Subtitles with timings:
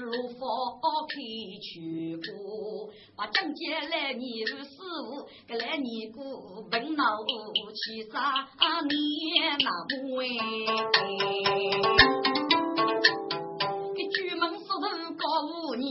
[0.00, 1.14] 如佛开
[1.60, 3.60] 去过，把正解
[3.90, 4.80] 来你师傅，
[5.46, 6.20] 给来你姑
[6.70, 7.04] 问老
[7.74, 8.48] 七啥
[8.82, 8.90] 年
[9.58, 10.24] 那么哎？
[13.94, 14.74] 给举门石头
[15.16, 15.22] 告
[15.76, 15.84] 你，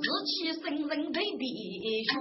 [0.00, 1.42] 日气生人未必
[2.04, 2.12] 说，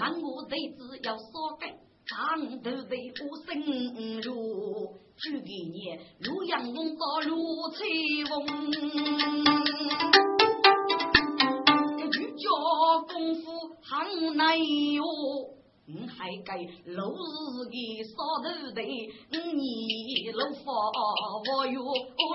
[0.20, 1.22] 我弟子要少
[1.60, 1.62] 改，
[2.06, 2.12] 长
[2.62, 3.48] 头为无生
[4.20, 4.30] 如。
[5.22, 7.78] 举给你，如阳风到如彩
[8.28, 8.44] 风，
[11.96, 12.50] 一句叫
[13.06, 13.44] 功夫
[13.80, 15.04] 很难哟。
[15.04, 16.56] 我还该
[16.86, 18.82] 落日的扫头的，
[19.30, 20.72] 你落发
[21.54, 21.76] 我哟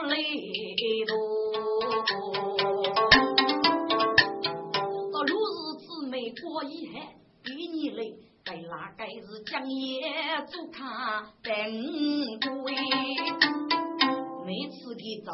[0.08, 0.16] 累
[1.08, 1.12] 多。
[5.12, 8.16] 到如日子没过一海，给你累。
[8.46, 10.02] 该哪该是将夜
[10.50, 11.52] 做看等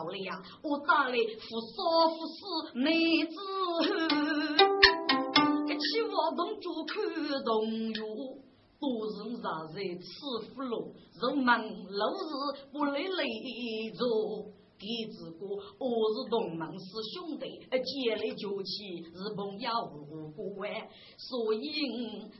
[0.06, 2.40] 了呀，我打来扶少扶死
[2.80, 3.88] 妹子后，
[5.68, 6.94] 一起我同住看
[7.44, 7.52] 同
[7.94, 8.02] 学，
[8.80, 10.06] 多人 rat 在吃
[10.54, 11.48] 福禄，人们
[11.90, 14.00] 老是不累累着。
[14.76, 15.46] 弟子哥，
[15.80, 21.64] 我是同门师兄弟，结来就起是朋友无辜哎，所以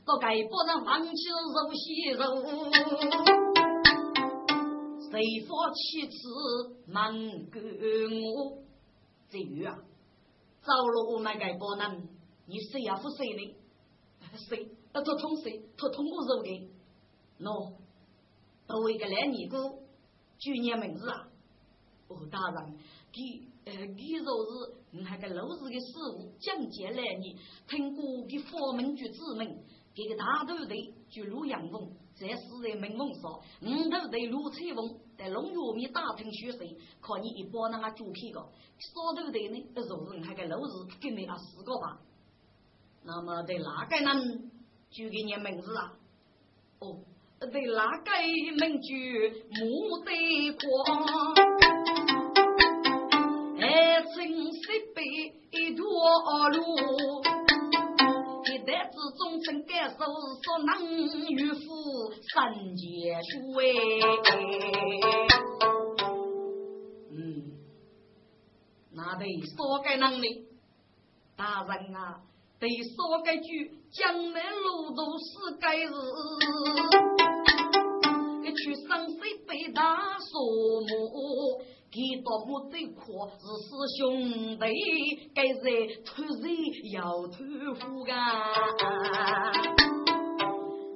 [0.06, 3.63] 我该不能放弃肉西肉，
[5.14, 6.18] 谁发其次
[6.88, 8.58] 能够我？
[9.30, 9.78] 这鱼啊，
[10.60, 12.08] 走了我们该不能，
[12.46, 13.54] 你谁要负谁呢？
[14.48, 14.68] 谁？
[14.92, 15.62] 他通谁？
[15.76, 16.68] 他通过肉的？
[17.38, 17.74] 喏，
[18.66, 19.82] 作为一个男尼姑，
[20.38, 21.28] 举年名字啊。
[22.08, 22.76] 哦，大人，
[23.12, 27.36] 给呃，给若是你还个老师的师傅讲解来你，
[27.68, 29.46] 听过给佛门举子们，
[29.94, 36.60] 给个大头的就陆阳峰，在世人门风说，五头的陆彩凤，在龙月面打听学生，
[37.00, 41.98] 靠你一包那个猪皮个，少头的呢，若是还个老师给你啊四个吧，
[43.04, 44.50] 那么对哪个人
[44.90, 45.92] 就给你名字啊？
[46.80, 46.98] 哦，
[47.38, 48.10] 对哪个
[48.58, 51.34] 名句木对光？
[53.60, 54.60] 爱情西
[54.94, 55.02] 北
[55.50, 55.82] 一条
[56.50, 56.58] 路，
[58.44, 59.96] 一代之中曾感受
[60.42, 60.70] 说能
[61.30, 61.58] 与夫
[62.32, 62.32] 三
[62.76, 62.82] 结
[63.22, 63.62] 书哎。
[69.14, 69.24] 得
[69.56, 70.46] 说该能力，
[71.36, 72.20] 大人啊，
[72.58, 75.90] 得说该句江南路途是该日，
[78.42, 79.14] 一去山西
[79.46, 81.62] 北大树木。
[81.96, 83.04] 一到我这块
[83.38, 84.02] 是师兄
[84.58, 84.66] 弟，
[85.32, 85.62] 该在
[86.04, 86.42] 突然
[86.90, 87.38] 要托
[87.72, 88.16] 付啊！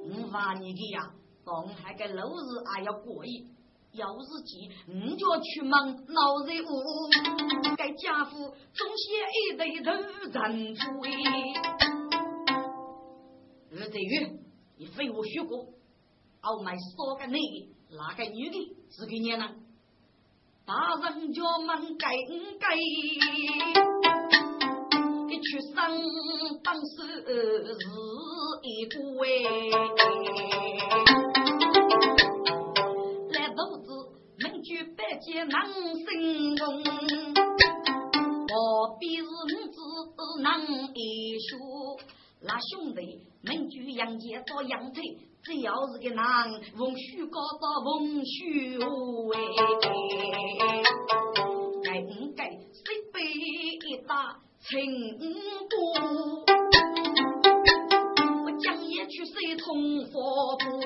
[0.03, 1.13] 我话你的呀，
[1.45, 3.47] 东海个老日还要过意，
[3.93, 6.67] 要是急，你就去忙闹人物，
[7.75, 8.37] 该家父
[8.73, 9.91] 总先一对头
[10.31, 11.07] 认出哎。
[13.71, 14.39] 二子玉，
[14.77, 15.65] 你废我学过，
[16.41, 19.49] 傲慢少个男的，哪个女的是给你呢？
[20.65, 20.73] 大
[21.09, 22.07] 人家们该
[22.59, 22.75] 该，
[25.27, 25.75] 一出生
[26.63, 26.89] 当时
[27.25, 27.81] 是
[28.61, 29.27] 一个哎，
[35.21, 35.59] 举百件能
[35.99, 36.07] 生
[36.55, 36.65] 功，
[38.47, 38.53] 何
[38.99, 39.27] 必是五
[39.67, 40.47] 子能
[40.93, 41.57] 一书？
[42.41, 42.99] 那兄弟
[43.43, 45.03] 能举杨戬做羊腿。
[45.43, 48.77] 只要是个男，逢虚高到逢虚
[49.33, 49.35] 哎，
[51.83, 55.17] 该不该谁背一打情
[55.67, 55.75] 歌？
[58.45, 60.79] 我将也去谁同佛土？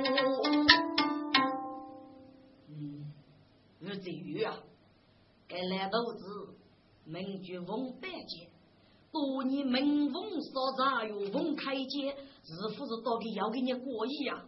[3.93, 4.57] 我这鱼啊，
[5.47, 6.17] 该来都是
[7.05, 8.49] 名句逢百劫，
[9.11, 12.15] 多年门风所在有逢开街。
[12.43, 14.43] 是不是到底要给你过意呀？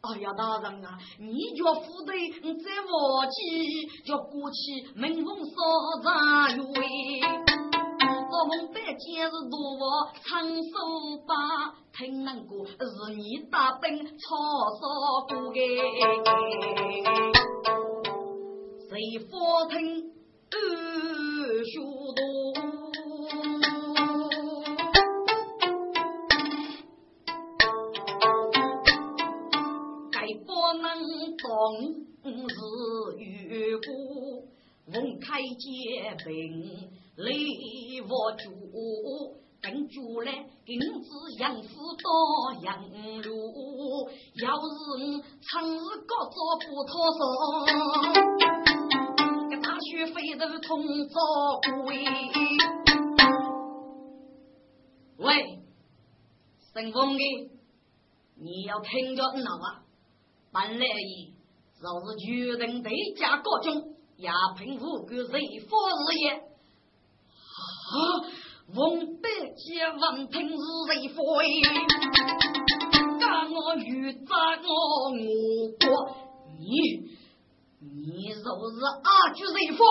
[0.00, 2.42] 哎呀，大人啊，你叫副队在
[2.82, 5.54] 忘记，叫过去门风少
[6.02, 14.10] 杂鱼我们北京是多我长寿吧，听那个是你大兵操
[14.80, 14.82] 少
[15.28, 15.60] 过的，
[18.94, 19.74] 谁佛听
[20.52, 20.54] 二
[21.64, 21.80] 学
[22.14, 22.22] 多。
[32.46, 32.56] 是
[33.18, 33.82] 玉骨，
[34.92, 37.26] 凤开结冰，雷
[38.02, 38.44] 我主。
[39.60, 40.30] 跟住来，
[40.66, 41.08] 金子
[41.40, 42.06] 养父到
[42.60, 42.84] 养
[43.22, 43.30] 路，
[44.42, 44.76] 要是
[45.40, 47.20] 长日高做不脱手，
[49.84, 51.20] 个大学费都通早
[51.82, 52.04] 归。
[55.18, 55.58] 喂，
[56.72, 57.50] 顺风的，
[58.36, 59.84] 你要听着闹啊！
[60.52, 61.32] 本来伊
[61.80, 66.30] 就是决定对家高中，也凭无辜谁佛日也
[67.50, 68.00] 啊！
[68.74, 70.56] 奉百家闻听是
[70.88, 71.20] 谁 foi？
[73.20, 74.66] 干我欲砸我
[75.10, 75.14] 我
[75.78, 75.84] 国，
[76.58, 76.64] 你
[77.92, 78.40] 你就是
[79.02, 79.84] 阿菊谁佛？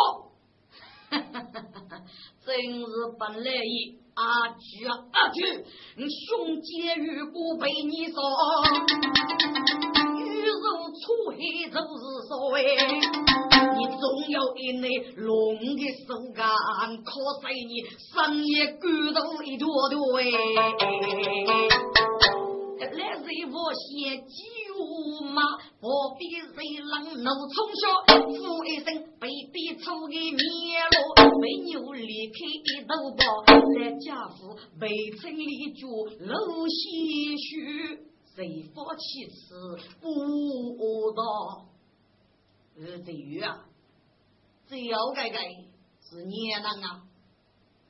[1.12, 2.02] 哈哈哈哈哈！
[2.44, 2.86] 真是
[3.20, 5.38] 本来一阿菊阿菊，
[5.98, 8.18] 你兄姐如果被你杀，
[10.18, 11.38] 玉肉出黑
[11.70, 12.56] 就是所谓。
[13.76, 15.24] 你总有一内龙
[15.60, 16.50] 的手感，
[17.04, 17.12] 可
[17.42, 17.74] 惜你
[18.12, 18.12] 深
[18.44, 18.82] 夜骨
[19.14, 20.22] 头一坨坨哎。
[22.94, 24.32] 来谁我先救
[25.22, 25.42] 马，
[25.80, 26.90] 何必谁人
[27.24, 27.82] 怒冲霄？
[28.26, 28.86] 呼一声
[29.20, 30.38] 被逼出的面
[30.92, 30.96] 路，
[31.40, 33.22] 没有离开一头包。
[33.80, 36.80] 来家父未曾立足露些
[37.38, 38.00] 许，
[38.36, 40.04] 谁发起此不
[41.14, 41.22] 道？
[42.76, 43.66] 呃，对于啊，
[44.68, 45.40] 只要该该
[46.02, 47.04] 是年人啊，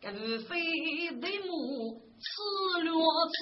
[0.02, 0.16] 该无
[0.48, 0.52] 非
[1.22, 2.32] 对母吃
[2.84, 2.92] 了
[3.34, 3.38] 吃，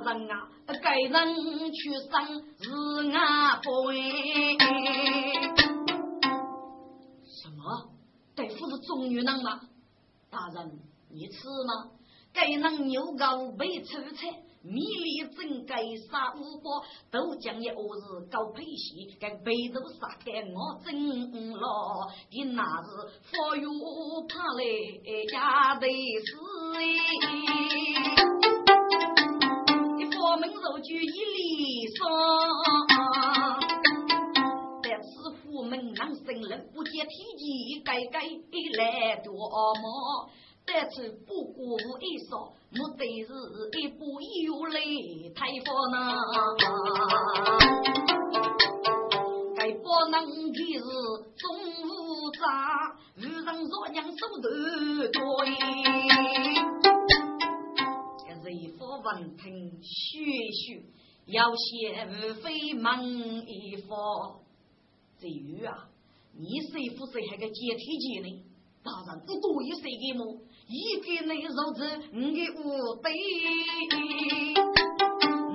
[0.00, 0.48] 人啊，
[0.82, 2.10] 该人去生
[2.58, 2.70] 是
[3.12, 4.58] 俺不为。
[7.24, 7.90] 什么？
[8.34, 9.60] 大夫是中女人吗？
[10.30, 10.80] 大人，
[11.10, 11.90] 你吃吗？
[12.32, 14.42] 该人牛羔被出菜。
[14.62, 15.76] 米里正该
[16.10, 20.92] 杀五宝，都将一儿子搞配戏，该背头杀给我真
[21.50, 22.06] 了。
[22.30, 22.88] 你那是
[23.22, 23.70] 佛又
[24.28, 24.62] 怕来
[25.32, 26.28] 呀得死
[26.76, 26.78] 哎！
[30.30, 32.06] 我门肉就一里双，
[34.80, 35.10] 但是
[35.42, 38.20] 佛门能生人不接体积，该该
[38.78, 40.30] 来多么？
[40.64, 43.32] 这次不过一说，目的是
[43.80, 44.80] 一步有来
[45.34, 45.98] 太佛呢。
[49.56, 50.84] 该不能的是
[51.36, 51.42] 中
[51.82, 54.48] 午杂，遇上若娘手头
[55.12, 55.20] 多。
[58.50, 60.18] 这佛闻听学
[60.50, 60.82] 学，
[61.26, 63.06] 要先无非忙
[63.46, 64.40] 一佛。
[65.20, 65.88] 至于啊，
[66.36, 68.42] 你谁不是还个解体机呢？
[68.82, 70.36] 大人，你多一谁给么？
[70.66, 73.12] 一个内肉子，你无对，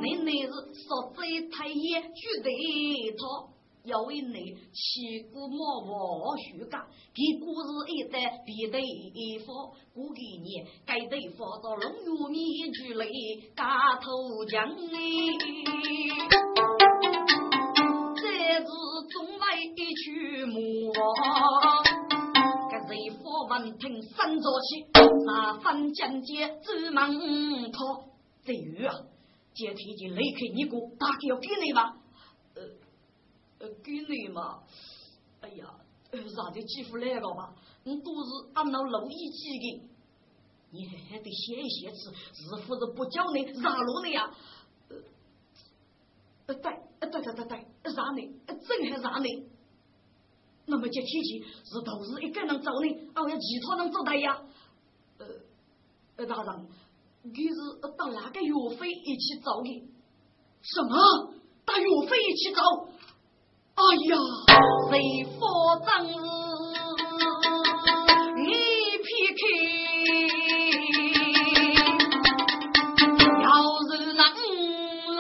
[0.01, 0.47] 你那是
[0.85, 3.49] 说这太爷绝对错，
[3.85, 8.79] 要为你七股莫莫虚假，给故事一代必得
[9.45, 15.37] 佛，古给你该得佛到龙玉面具里嘎头将你，
[18.15, 18.23] 这
[18.59, 18.65] 是
[19.11, 20.91] 中外一曲目。
[23.47, 24.85] 闻听三座起，
[25.25, 28.09] 那翻江街走门跑。
[28.43, 28.91] 这鱼啊，
[29.53, 31.93] 接天就离开你哥，大概要给你吧？
[33.85, 34.63] 给你嘛？
[35.41, 35.65] 哎呀，
[36.11, 37.53] 啥的几乎来个吧？
[37.83, 39.89] 你都是按照路一记的，
[40.71, 44.31] 你还得写一写字，是不是不叫你让路的呀？
[44.89, 44.97] 呃
[46.47, 49.47] 呃，对，对对对对，让你，真还让你。
[50.65, 54.41] 那么这天气是都是一个人走呢，还要其他人走的呀？
[55.19, 55.27] 呃，
[56.15, 56.67] 呃，大人，
[57.21, 57.55] 你是
[57.95, 59.89] 到哪个岳飞一起走的？
[60.61, 61.33] 什么？
[61.65, 62.61] 带岳飞一起走？
[63.75, 64.15] 哎呀，
[64.89, 64.93] 谁
[65.37, 65.41] 发
[65.85, 65.87] 张
[68.37, 68.49] 你
[69.03, 69.43] 撇开，
[73.43, 73.45] 要
[73.89, 74.23] 是能
[75.17, 75.19] 来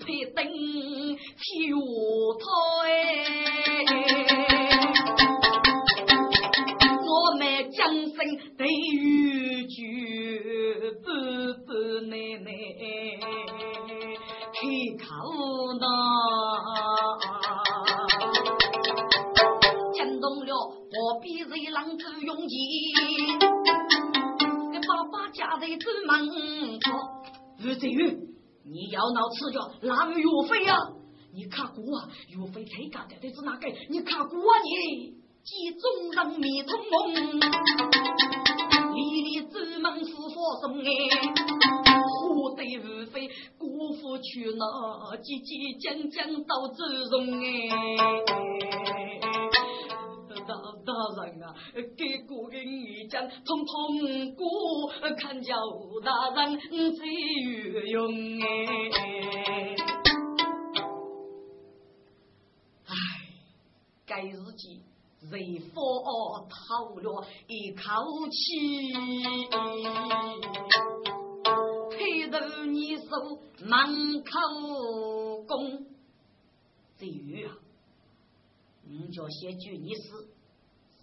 [0.00, 0.04] 配
[0.34, 1.38] 登铁
[1.68, 1.74] 岳
[2.40, 2.42] 台。
[8.56, 9.78] 对于句
[11.02, 11.06] 不
[11.66, 11.68] 不
[12.08, 12.12] 奶
[12.44, 12.48] 奶
[14.52, 14.58] 开
[14.98, 15.04] 口
[26.10, 26.90] 在走门口，
[27.60, 28.02] 吴子玉，
[28.64, 30.76] 你要闹吃叫哪个岳飞呀？
[31.32, 32.08] 你看过啊？
[32.28, 33.68] 岳飞才干的的是哪个？
[33.88, 35.14] 你看过啊你？
[35.42, 37.14] 集众人迷通梦，
[38.92, 40.28] 里里走门是佛
[40.60, 40.84] 送哎，
[42.36, 43.26] 我得无非
[43.56, 44.62] 辜负去那
[45.16, 47.48] 叽叽将将到周容哎。
[50.50, 50.92] 大大
[51.26, 51.54] 人啊，
[51.96, 54.44] 给过给你讲，通通过，
[55.16, 55.54] 看叫
[56.02, 56.58] 大人
[56.96, 57.06] 最
[57.72, 58.46] 有用哎。
[62.86, 62.92] 唉，
[64.04, 64.82] 该日记。
[65.28, 65.74] 随风
[66.48, 67.82] 透了一口
[68.30, 68.90] 气，
[71.90, 73.04] 推头你手
[73.60, 74.30] 门口
[75.46, 75.84] 工，
[76.96, 77.52] 这雨啊，
[78.88, 80.26] 你叫先救你死，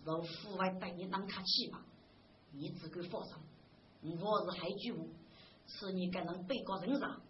[0.08, 1.84] 让户外带你当卡去吧，
[2.54, 3.34] 你只管放心，
[4.22, 5.10] 我是海军务，
[5.68, 7.22] 是你该能背个人上，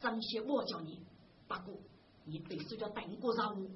[0.00, 0.98] 张先我叫你，
[1.46, 1.78] 不过
[2.24, 3.70] 你必须要等过任务。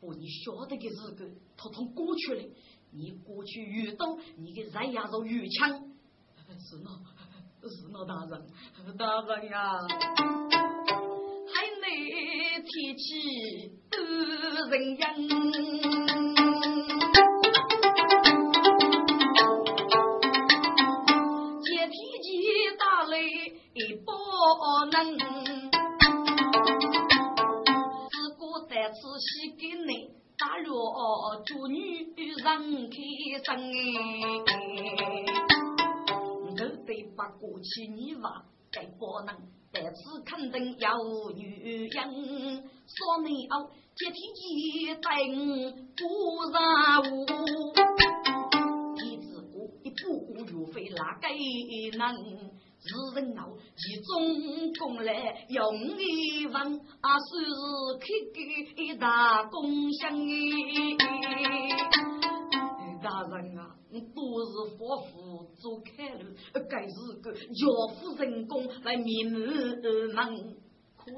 [0.00, 2.42] 我你晓得个日子，统统过去了。
[2.90, 5.70] 你过去遇到你的人牙肉越强，
[6.58, 6.88] 是喏，
[7.62, 8.44] 是喏，大人，
[8.96, 9.78] 大人呀，
[11.54, 11.86] 还没
[12.62, 13.96] 提起恶
[14.70, 15.14] 人样，
[37.74, 39.34] 去你话该不能，
[39.72, 39.90] 但是
[40.24, 42.04] 肯定有女人
[42.86, 45.02] 说你哦，接天一等
[45.96, 46.00] 不
[46.52, 47.26] 让我，
[49.02, 51.26] 一只过一步步岳飞哪个
[51.98, 52.00] 能？
[52.86, 55.58] 是人闹，其中功来用
[55.98, 56.62] 一万，
[57.00, 57.50] 啊，算是
[57.98, 58.38] 开个
[58.82, 60.14] 一大功相
[60.98, 61.02] 大
[66.88, 69.40] 是个教夫人工来面门
[70.14, 70.56] 门，
[70.96, 71.14] 可是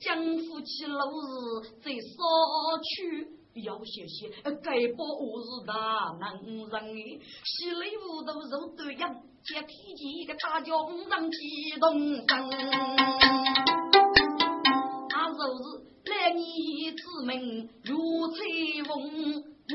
[0.00, 3.28] 江夫妻老日在少去。
[3.64, 5.72] 要谢谢，该把我是大
[6.20, 6.74] 男人，
[7.42, 11.36] 喜里屋头肉都养，接天机个大叫五上激
[11.80, 12.50] 动声。
[15.08, 15.62] 啊，就是
[16.04, 17.96] 来你之门如
[18.28, 18.36] 彩
[18.86, 18.94] 虹，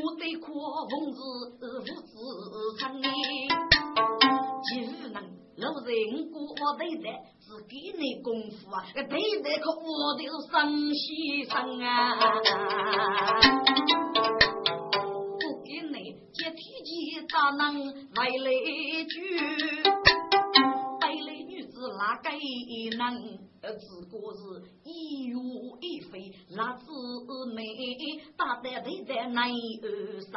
[0.02, 0.48] 我对阔
[0.90, 1.20] 风是
[1.60, 2.10] 无自
[4.74, 4.84] 称。
[4.84, 5.18] 岂能
[5.58, 6.36] 老人过
[6.78, 7.06] 对待，
[7.40, 9.04] 是给你功夫啊，对
[9.42, 11.88] 待可我的生先生啊。
[17.30, 18.28] 大能外来
[19.06, 19.83] 句，带来
[22.32, 23.40] 女子哪个能？
[23.64, 24.40] 只顾是
[24.84, 25.36] 一月
[25.80, 26.84] 一飞，那姊
[27.56, 27.64] 妹
[28.36, 29.56] 大胆对在男儿
[30.20, 30.32] 身，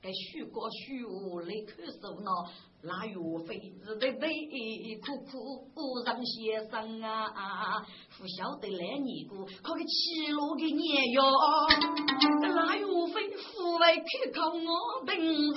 [0.00, 1.02] 该许过许
[1.46, 2.30] 来看守呢？
[2.84, 3.14] 那岳
[3.46, 4.26] 飞是对对
[5.00, 5.06] 苦
[5.74, 7.84] 苦让先生啊，
[8.18, 11.22] 不晓得来尼姑可给七路的年哟，
[12.40, 15.52] 那岳飞父为开口我等人，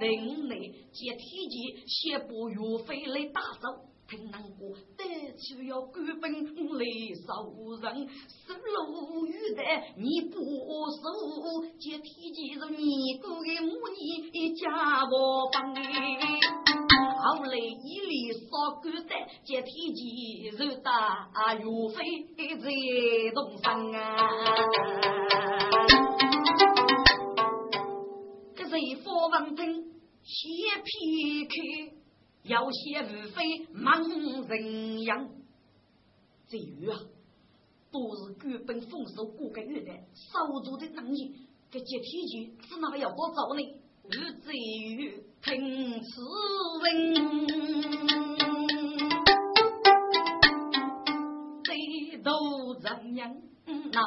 [0.00, 0.56] 等来
[0.92, 1.54] 接天机，
[1.86, 3.66] 先把岳飞来打走。
[4.08, 5.04] 听难过，得
[5.36, 7.28] 去要赶奔来受
[7.82, 9.62] 人，十路雨的
[9.98, 11.04] 你不守，
[11.78, 15.12] 接天机是你过的母女家我
[15.52, 19.12] 帮后来一里烧干的
[19.44, 22.00] 接天机是大岳飞
[22.56, 22.64] 在
[23.34, 23.98] 东山啊，
[28.78, 29.66] 这是佛王听
[30.22, 31.52] 先劈开。
[32.44, 35.28] 要些无非忙人样，
[36.46, 36.96] 这鱼啊，
[37.90, 41.34] 都是根本丰收过个月的少做的能力，
[41.72, 43.60] 这接天机是哪要多早呢？
[44.10, 46.22] 日子鱼听此
[46.80, 46.86] 文，
[51.64, 51.74] 这
[52.22, 53.34] 都怎样
[53.90, 54.00] 闹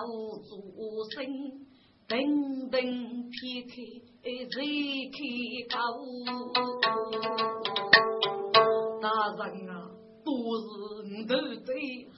[0.47, 1.67] 出声？
[2.07, 2.17] 等
[2.69, 2.81] 等
[3.29, 3.75] 撇开
[4.23, 4.29] 再
[5.11, 5.17] 开
[5.67, 5.75] 口。
[9.01, 9.73] 大人啊，
[10.23, 10.29] 都
[10.61, 10.67] 是
[11.09, 11.33] 你头
[11.65, 11.69] 在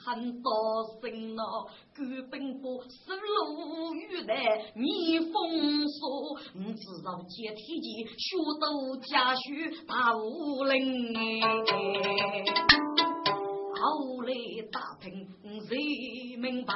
[0.04, 0.52] 很多
[1.02, 1.42] 声呐，
[1.96, 1.98] 根
[2.30, 4.34] 本不是路遇的
[4.76, 5.32] 逆风
[5.88, 6.04] 说，
[6.56, 8.64] 你知道接天机，学到
[9.00, 9.42] 家书
[9.88, 10.74] 大武林
[13.76, 14.32] 后来
[14.72, 15.68] 打听才
[16.44, 16.74] 明白，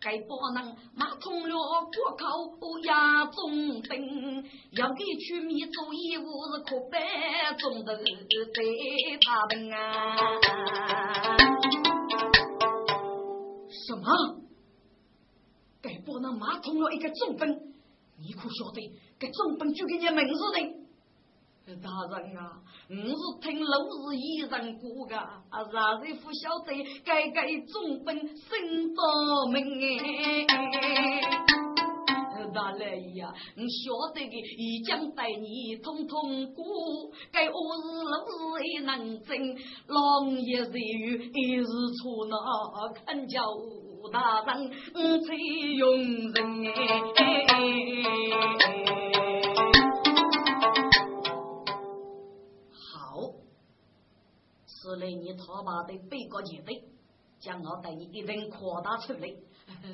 [0.00, 8.02] 该不能马通了国口压中等，要给取米做义务是可白中的在
[9.20, 10.16] 他们啊！
[13.68, 14.06] 什么？
[15.82, 17.50] 该不能马通了一个中本？
[18.18, 18.80] 你可晓得？
[19.18, 20.79] 该中本就给你名字的？
[21.76, 22.58] 大人啊，
[22.88, 26.72] 我是听老是一人过的，啊，哪人不晓得
[27.04, 29.00] 该该总本心着
[29.52, 29.88] 命哎。
[32.52, 36.64] 大来呀，晓得的已将带你通通过，
[37.30, 39.38] 该我是老是也能争，
[39.86, 42.34] 狼也是有一日出那
[42.92, 43.40] 看叫
[44.12, 45.32] 大人，我才
[45.76, 45.86] 用
[46.32, 46.40] 人。
[47.46, 49.09] 好，
[54.82, 56.82] 是来你他妈的背过前辈，
[57.38, 59.28] 将我带你一人扩大出来。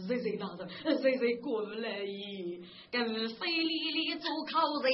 [0.06, 0.68] 谁谁大人，
[1.02, 2.62] 谁谁过来意，
[2.92, 4.92] 跟费力力做口人，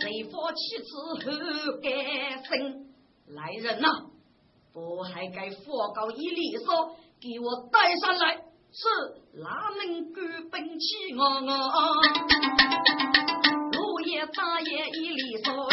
[0.00, 1.86] 谁发妻子后该
[2.42, 2.86] 生？
[3.26, 3.88] 来人呐，
[4.72, 8.36] 不还该佛告一礼说，给我带上来，
[8.72, 8.88] 是
[9.38, 11.50] 哪能敢本起我我？
[13.70, 15.68] 落叶大爷一礼说。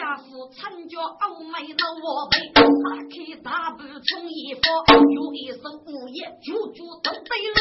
[0.00, 2.64] 家父参教欧美的我辈，打
[3.04, 3.12] 开
[3.44, 4.64] 大步冲一方，
[4.96, 7.60] 有一声午夜九九都对路，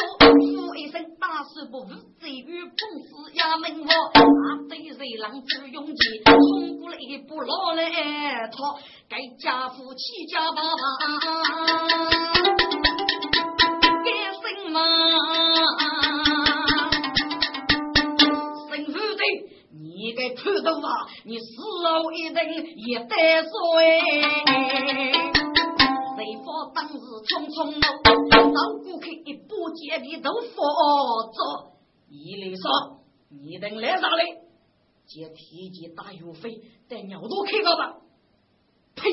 [0.63, 1.89] 呼一声大师不服，
[2.21, 7.83] 贼与碰死衙门我，阿贼贼狼之勇气，冲过来一步老来
[8.47, 8.79] 逃，
[9.09, 10.79] 该家父起家爸爸，
[14.05, 14.79] 该什么？
[20.35, 21.07] 看到啊！
[21.25, 21.45] 你死
[21.83, 22.37] 后一定
[22.87, 23.83] 也得说哎！
[26.15, 27.79] 谁方当时匆匆路，
[28.53, 30.57] 老顾客一把接的都佛
[31.31, 31.37] 着。
[32.09, 34.41] 一里说：“你等来啥嘞？
[35.05, 37.97] 接提及大油费，带鸟都开个吧！”
[38.95, 39.09] 呸！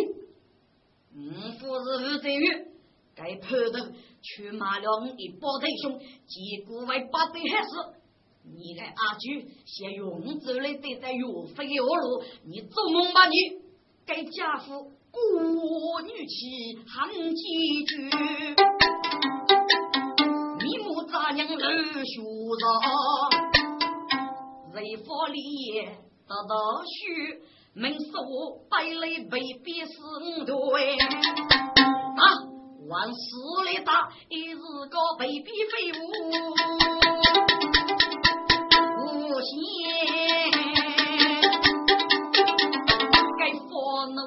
[1.14, 2.66] 五夫是吴贼月，
[3.14, 7.68] 该判的去马了一包弟兄，结果为八对害死。
[8.54, 13.35] 你来阿舅先用走来对待岳飞的恶路，你做梦吧你！
[14.06, 18.09] 该家父过女妻喊几句，
[20.64, 22.22] 你母杂娘儿学
[22.61, 22.64] 着，
[24.72, 25.40] 人佛里
[26.28, 26.54] 得到
[26.85, 27.42] 许，
[27.74, 29.90] 门说百类未必是
[30.46, 30.96] 对。
[30.96, 32.22] 啊，
[32.88, 33.18] 万事
[33.70, 36.06] 里打，一日个被逼废物。
[39.46, 39.54] 仙，
[43.38, 43.70] 该佛
[44.06, 44.18] 奴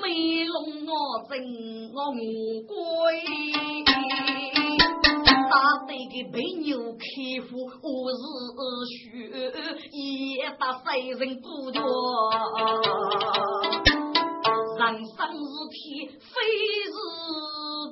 [0.00, 0.02] 美
[0.46, 0.92] 龙我
[1.28, 1.32] 真
[1.92, 2.16] 我无
[2.66, 2.74] 归，
[5.50, 5.52] 打
[5.86, 7.04] 得个被牛开
[7.46, 7.50] 户，
[7.82, 8.96] 我日血
[9.92, 9.96] 也
[10.58, 11.78] 打三人不着，
[14.78, 15.18] 人生
[15.52, 15.78] 是天，
[16.18, 16.32] 非
[16.90, 16.96] 是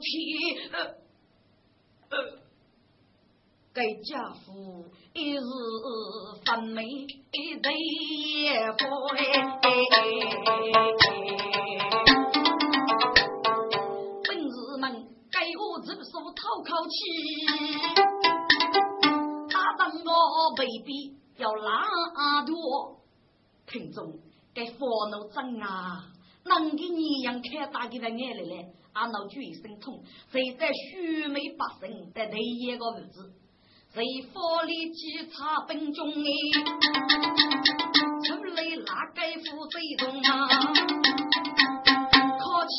[0.00, 0.10] 天。
[3.74, 5.40] 该家父一日
[6.44, 8.84] 分美，一对也不
[14.22, 16.94] 本日们该我直说讨口气，
[19.48, 23.00] 他当我未必要拉多。
[23.66, 24.18] 听众
[24.52, 24.78] 该烦
[25.10, 26.04] 恼真啊，
[26.44, 33.32] 能给你样看大的的眼里来，阿脑就一身痛，谁在须眉八神的第一个日子。
[33.94, 34.02] 谁
[34.32, 36.14] 佛里稽查本中哎，
[38.24, 40.48] 出来哪个负最重啊？
[42.38, 42.72] 考起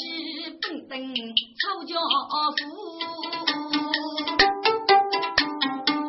[0.59, 1.93] 本等抄家
[2.57, 2.65] 父，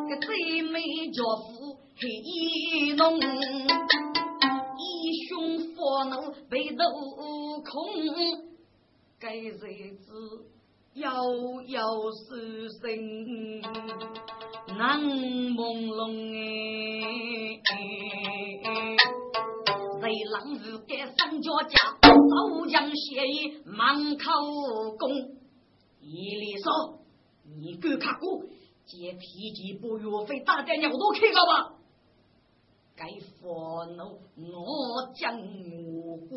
[0.09, 0.81] 个最美
[1.13, 3.21] 家父黑浓，
[4.79, 4.81] 一
[5.29, 5.35] 胸
[5.75, 6.83] 佛怒被斗
[7.63, 7.69] 空，
[9.21, 10.09] 该日子
[10.95, 11.05] 遥
[11.67, 12.83] 遥失声。
[14.77, 16.03] 难朦胧
[17.71, 17.75] 哎，
[20.01, 24.25] 为郎日给三脚家，早将协议满口
[24.99, 25.09] 供。
[26.01, 26.99] 一里说，
[27.57, 28.43] 你敢看过？
[28.85, 31.77] 借脾气不岳飞大点鸟都开了吧？
[32.97, 33.07] 该
[33.41, 36.33] 佛怒，我将我过，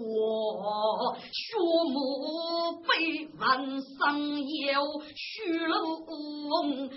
[1.24, 1.58] 血
[1.92, 6.90] 母被万上有虚龙。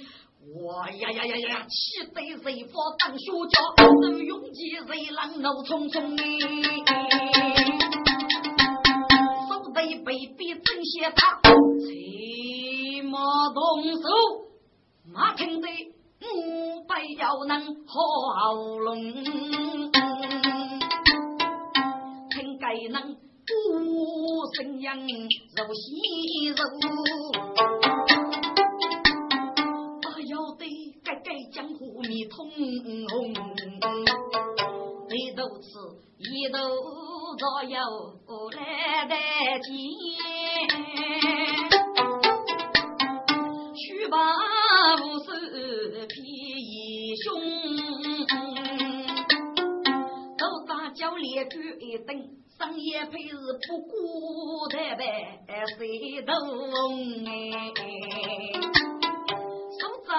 [0.42, 1.66] 我呀呀呀呀！
[1.68, 6.16] 气得谁发当学家，手勇气谁浪怒匆匆！
[9.46, 11.38] 手得被逼真些他，
[11.86, 13.18] 骑马
[13.52, 14.00] 动手，
[15.12, 17.98] 马听得五百要能好
[18.78, 19.12] 龙，
[22.30, 23.52] 听该能不
[24.56, 26.56] 声扬肉细肉。
[32.10, 33.30] 一通红，
[35.10, 35.68] 一头刺，
[36.18, 36.58] 一头
[37.38, 37.78] 扎，又
[38.50, 39.14] 来得
[39.60, 39.70] 见。
[43.76, 44.16] 须把
[44.96, 45.32] 五色
[46.08, 46.20] 披
[46.58, 47.40] 衣胸，
[50.36, 52.00] 头上交烈一，
[52.58, 53.36] 双眼皮是
[53.68, 55.04] 不孤单的
[55.76, 56.28] 水桶
[57.24, 57.30] 哎。
[60.10, 60.16] 手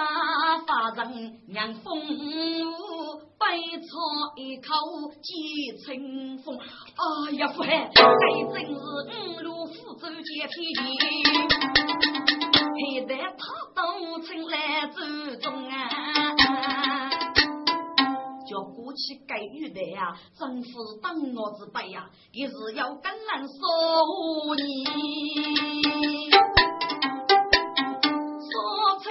[0.66, 1.84] 扎发人娘风。
[3.38, 3.90] 百草
[4.36, 4.64] 一口
[5.20, 10.86] 几清风，哎呀，父海，这真是五路福州接天地，
[12.78, 13.42] 现在他
[13.74, 13.80] 都
[14.22, 14.96] 成来走
[15.42, 15.74] 中啊！
[18.48, 23.58] 叫过去该有的呀，政府是当我之辈呀，也是要跟人说
[24.56, 24.84] 你，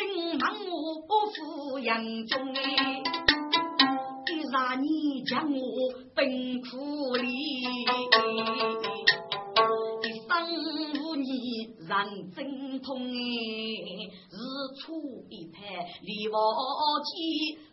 [0.02, 3.04] 说成满我不负人中哎。
[4.52, 5.58] 让你将我
[6.14, 7.30] 奔苦里，
[10.02, 10.30] 一生
[11.00, 11.24] 无你
[11.88, 11.90] 人
[12.36, 13.08] 真痛哎，
[14.30, 14.36] 日
[14.78, 14.84] 出
[15.30, 16.36] 一派离我
[17.06, 17.16] 近，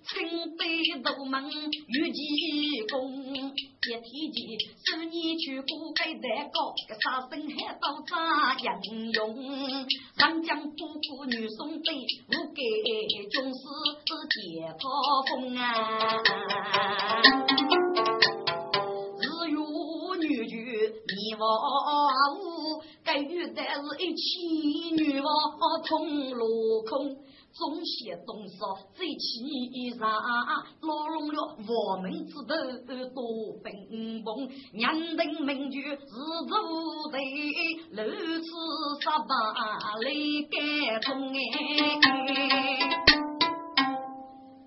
[0.07, 0.63] 清杯
[1.03, 2.17] 斗门与济
[2.93, 2.97] 公。
[3.81, 9.87] 一提起十年去过海在高，杀生海刀扎英勇，
[10.17, 11.95] 长江渡过女送队，
[12.27, 12.61] 我给
[13.31, 13.61] 军师
[14.05, 14.83] 解套
[15.31, 15.63] 风啊！
[19.21, 19.57] 日月
[20.19, 20.51] 女婿
[20.91, 21.43] 你我
[22.35, 25.27] 无，该遇的是一起女王
[25.87, 27.17] 同落空。
[27.53, 28.57] 中邪东少
[28.95, 29.41] 最奇
[29.91, 30.05] 人，拉
[30.81, 32.47] 拢了王门之头
[33.15, 33.73] 多分
[34.23, 36.07] 锋，杨定名就日做
[37.11, 37.19] 得，
[37.91, 37.99] 如
[38.39, 38.47] 此
[39.03, 39.27] 杀败
[40.05, 41.33] 李干忠。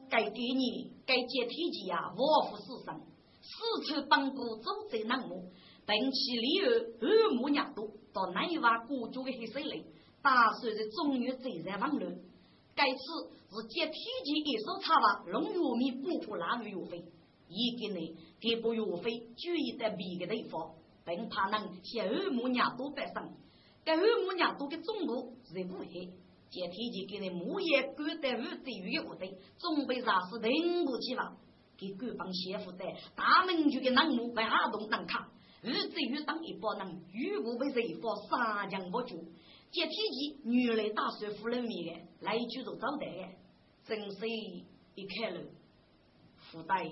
[0.10, 2.12] 该给你该接天机呀！
[2.18, 3.00] 王府四省
[3.42, 5.42] 四处奔波，做贼难磨，
[5.86, 6.68] 本起旅游
[7.00, 9.82] 二母娘多，到南一湾过的黑水来，
[10.22, 12.20] 打算在中原再战王伦。
[12.74, 13.00] 该次
[13.50, 17.04] 是接天机一手插吧，龙玉米不破拉玉费，
[17.48, 20.74] 一个呢，给不玉费，注意在别个地方，
[21.06, 23.30] 并怕能向二母娘多百生。
[23.84, 26.10] 该二母娘多的中路是不黑，
[26.50, 30.50] 接天机给你母爷干在五对鱼的屋里，准备啥事等
[30.86, 31.36] 不起了，
[31.78, 35.30] 给官方媳妇在大门就给南木被阿东难卡，
[35.64, 39.26] 五子鱼当一包能，如果被谁发三江不住。
[39.72, 43.28] 接天机，原来打算夫人面，来一句做招待的，
[43.86, 45.42] 真是一开了，
[46.38, 46.92] 福袋，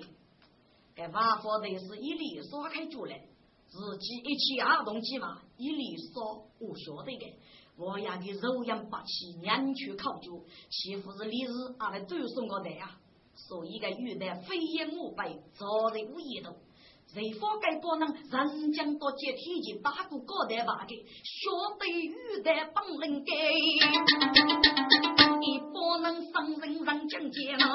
[0.96, 3.20] 该万佛的是一粒刷开出来，
[3.68, 6.24] 自己一起二动起嘛，一粒刷
[6.60, 7.34] 我晓得的，
[7.76, 12.98] 我养的柔阳八气，娘去考究，岂不是历日阿来都送我的呀？
[13.36, 16.56] 所以个玉带飞檐无白，早在无言头。
[17.12, 20.94] 谁方该不能人将多接天机打过高台把的，
[21.26, 23.34] 晓得玉带本领该，
[25.40, 27.66] 你不能伤人人将接呐，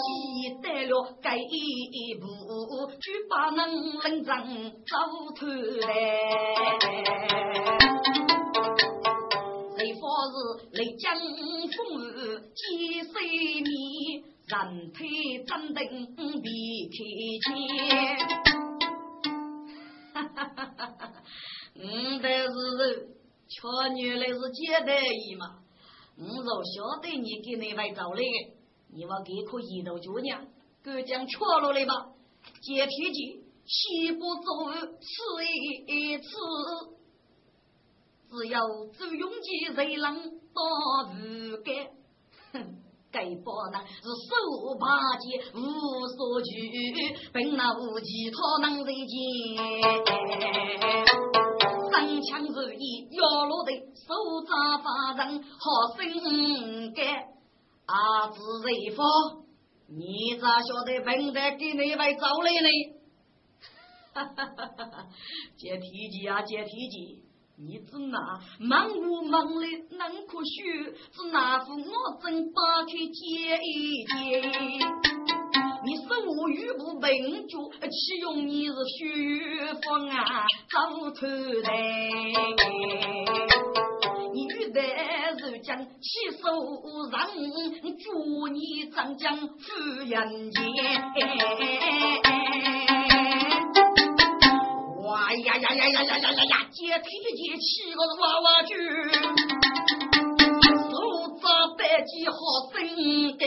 [0.00, 2.26] 记得了该一步，
[2.96, 4.96] 就把能人长走
[5.38, 5.86] 头来。
[9.76, 10.02] 谁方
[10.32, 10.34] 是
[10.72, 13.12] 雷江风雨几十
[13.60, 14.33] 年？
[14.46, 15.80] 人推真定
[16.42, 16.48] 比
[16.92, 16.96] 开
[17.42, 17.48] 钱，
[20.12, 21.12] 哈哈哈哈哈！
[21.74, 22.48] 嗯，但是
[23.48, 23.58] 瞧
[23.96, 25.62] 原来是接待伊嘛，
[26.18, 28.54] 我若晓得你给那位找来的，
[28.94, 30.46] 你我给可一头姑娘，
[30.82, 31.94] 哥将错落来吧。
[32.60, 35.10] 接天机，七步走吃
[35.90, 36.28] 一次，
[38.28, 38.60] 只要
[38.92, 40.60] 走勇气，谁能到
[41.14, 41.88] 如干？
[42.52, 42.83] 哼！
[43.14, 45.62] 该包呢是手把剑无
[46.08, 46.50] 所惧，
[47.32, 49.14] 本那无其他能在见。
[51.92, 54.10] 三枪如意要落的手
[54.44, 57.06] 扎法人好生干。
[57.86, 59.02] 阿子瑞夫，
[59.86, 62.68] 你咋晓得本在给那位找来呢？
[64.14, 65.06] 哈哈哈哈哈！
[65.56, 67.22] 接体机啊，接体机。
[67.56, 68.18] 你只拿
[68.58, 71.86] 忙无忙的能可学，只拿副我
[72.20, 74.42] 真把开接一接。
[75.84, 81.28] 你是我玉不笨拙，岂用你是虚风啊走头
[81.62, 82.10] 来？
[84.32, 84.80] 你玉带
[85.38, 86.42] 如将起手
[87.12, 87.30] 让，
[88.02, 89.54] 祝你长江富
[90.00, 90.60] 人间。
[95.14, 96.68] 哎呀呀呀呀呀呀呀呀！
[96.72, 97.00] 接天
[97.36, 98.74] 接七个娃娃猪，
[100.90, 100.92] 手
[101.40, 101.44] 扎
[101.78, 102.34] 白鸡好
[102.72, 102.74] 生
[103.38, 103.44] 的，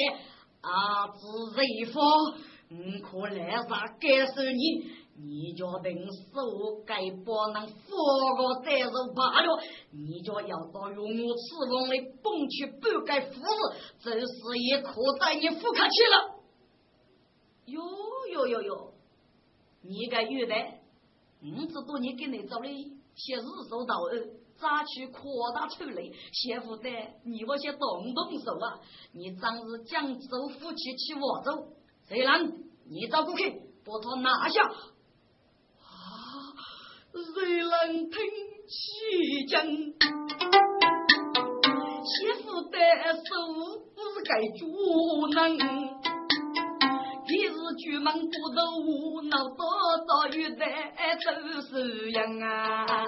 [0.61, 1.17] 啊子
[1.55, 1.99] 瑞福
[2.69, 2.99] 你。
[2.99, 4.61] 可来上感受你，
[5.21, 7.75] 你就等手该不能活
[8.37, 9.59] 个再受罢了。
[9.91, 13.41] 你就要到用我翅膀里蹦去半盖斧子，
[14.03, 14.25] 这事
[14.69, 15.49] 也可在你。
[15.49, 16.15] 不客气了。
[17.65, 17.81] 哟
[18.31, 18.93] 哟哟哟，
[19.81, 20.07] 你。
[20.07, 20.76] 个玉带，
[21.43, 26.11] 五十多年给你找的些日手到二，咋去扩大出来？
[26.33, 26.89] 媳妇的，
[27.23, 28.79] 你我先动动手啊！
[29.11, 31.67] 你真是江州夫妻去我州。
[32.07, 32.51] 谁让
[32.89, 33.49] 你找过去，
[33.85, 34.63] 把他拿下！
[34.63, 34.73] 啊！
[37.11, 38.19] 谁能听
[38.67, 39.63] 其讲？
[42.03, 42.77] 媳妇的
[43.13, 43.29] 手
[43.93, 44.61] 不是该主
[45.27, 45.57] 人，
[47.37, 48.81] 你是出门不都
[49.29, 49.61] 恼，多
[50.07, 50.65] 少月的
[51.43, 53.05] 都是样啊！